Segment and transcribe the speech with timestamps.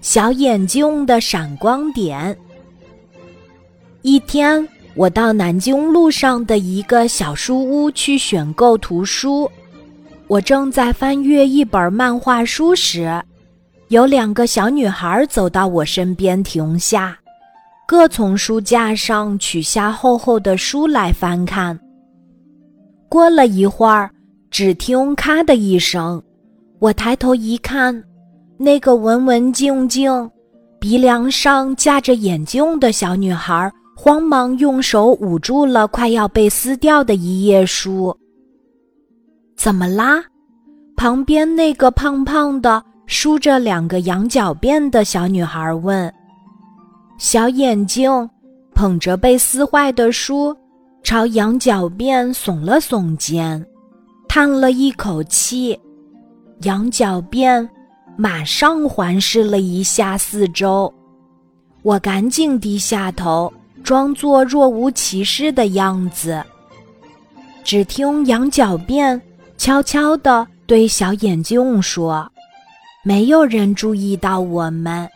[0.00, 2.36] 小眼睛的闪光点。
[4.02, 9.50] 一天，我到南京路上的一个小书屋去选购图书。
[10.28, 13.22] 我正在翻阅一本漫画书时，
[13.88, 17.16] 有两个小女孩走到我身边停下，
[17.86, 21.78] 各从书架上取下厚厚的书来翻看。
[23.08, 24.10] 过了一会儿，
[24.50, 26.20] 只听“咔”的一声，
[26.80, 28.02] 我抬头一看，
[28.58, 30.30] 那个文文静静、
[30.80, 38.16] 鼻梁上架着眼镜的小女孩，慌忙用手捂住了快要被撕掉的一页书。
[39.56, 40.22] 怎么啦？
[40.96, 46.12] 旁边那个胖胖的、梳着两个羊角辫的小女孩问。
[47.18, 48.30] 小眼睛
[48.74, 50.56] 捧着被撕坏的书。
[51.02, 53.64] 朝羊角辫耸了耸肩，
[54.26, 55.78] 叹了一口气。
[56.62, 57.68] 羊角辫
[58.16, 60.92] 马上环视了一下四周，
[61.82, 66.42] 我赶紧低下头，装作若无其事的样子。
[67.62, 69.20] 只听羊角辫
[69.58, 72.30] 悄悄地对小眼镜说
[73.04, 75.08] ：“没有人注意到我们。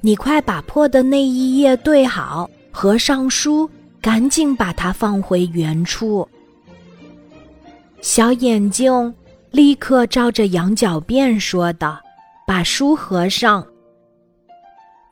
[0.00, 3.68] 你快把破的那一页对好，合上书。”
[4.04, 6.28] 赶紧把它放回原处。
[8.02, 9.14] 小眼睛
[9.54, 11.96] 立刻照着羊角辫说的，
[12.44, 13.64] 把书合上。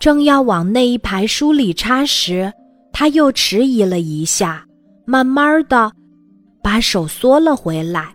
[0.00, 2.52] 正要往那一排书里插时，
[2.92, 4.66] 他又迟疑了一下，
[5.04, 5.92] 慢慢的
[6.60, 8.12] 把手缩了回来。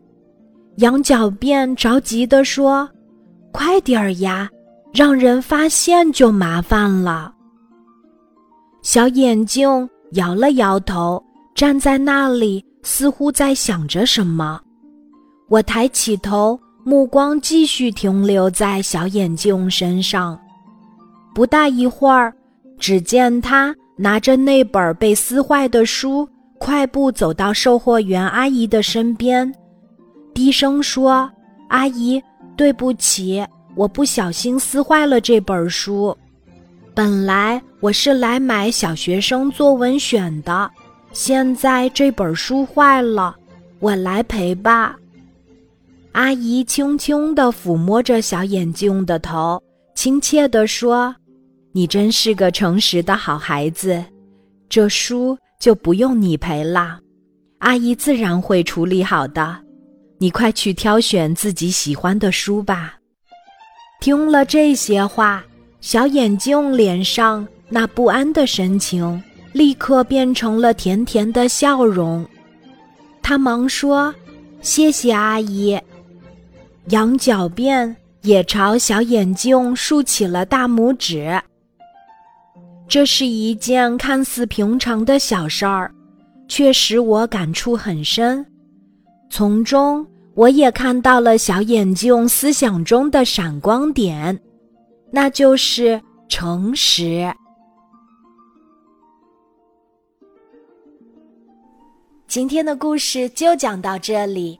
[0.80, 2.89] 羊角辫着急地说
[3.53, 4.50] ：“快点儿呀，
[4.94, 7.33] 让人发现就麻烦了。”
[8.83, 9.89] 小眼睛。
[10.14, 11.22] 摇了摇头，
[11.53, 14.61] 站在那里，似乎在想着什么。
[15.50, 20.38] 我抬起头，目光继续停留在小眼镜身上。
[21.34, 22.34] 不大一会儿，
[22.78, 29.49] 只见他拿着那本被撕坏的书，快步走到售货员阿姨的身边，
[30.33, 31.32] 低声说
[31.70, 32.22] ：“阿姨，
[32.55, 33.45] 对不起，
[33.76, 36.16] 我不小心撕坏了这本书。”
[36.93, 40.70] 本来我是来买小学生作文选的，
[41.14, 43.36] 现在这本书坏了，
[43.80, 44.98] 我来赔吧。
[46.17, 49.61] 阿姨轻轻地抚摸着小眼镜的头，
[49.94, 51.16] 亲切地说
[51.73, 54.04] ：“你真是个诚实的好孩子，
[54.67, 57.00] 这书就不用你赔了，
[57.60, 59.60] 阿姨自然会处理好的。
[60.17, 62.95] 你快去挑选自己喜欢的书吧。”
[64.02, 65.45] 听了这些话。
[65.80, 69.23] 小眼镜脸上那不安的神情，
[69.54, 72.26] 立刻变成了甜甜的笑容。
[73.22, 74.14] 他忙说
[74.60, 75.80] ：“谢谢阿姨。”
[76.89, 81.37] 羊角辫也朝小眼镜竖起了大拇指。
[82.87, 85.93] 这是一件看似平常的小事儿，
[86.48, 88.45] 却使我感触很深。
[89.30, 94.39] 从中，我也看到了小眼镜思想中的闪光点。
[95.11, 97.33] 那就是诚实。
[102.27, 104.59] 今天的故事就讲到这里，